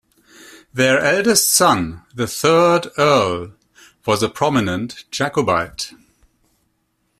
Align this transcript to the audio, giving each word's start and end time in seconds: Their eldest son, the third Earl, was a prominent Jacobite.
Their 0.73 0.97
eldest 0.99 1.51
son, 1.51 2.01
the 2.15 2.25
third 2.25 2.87
Earl, 2.97 3.53
was 4.03 4.23
a 4.23 4.29
prominent 4.29 5.03
Jacobite. 5.11 5.93